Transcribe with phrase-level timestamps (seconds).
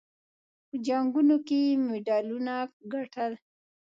[0.67, 2.55] په جنګونو کې یې مډالونه
[2.93, 3.33] ګټل.